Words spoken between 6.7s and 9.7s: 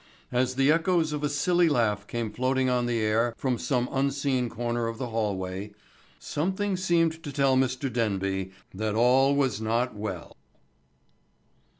seemed to tell Mr. Denby that all was